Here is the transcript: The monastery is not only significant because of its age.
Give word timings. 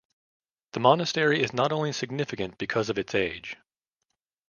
The 0.71 0.79
monastery 0.79 1.43
is 1.43 1.53
not 1.53 1.71
only 1.71 1.91
significant 1.93 2.57
because 2.57 2.89
of 2.89 2.97
its 2.97 3.13
age. 3.13 3.55